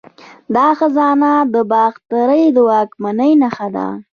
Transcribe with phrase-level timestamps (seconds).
[0.55, 3.87] دا خزانه د باختري واکمنۍ نښه ده